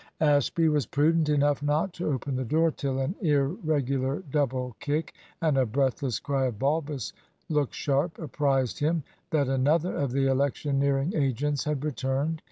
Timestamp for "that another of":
9.29-10.11